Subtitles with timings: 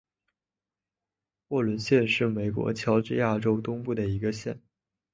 [1.49, 4.59] 沃伦县是美国乔治亚州东部的一个县。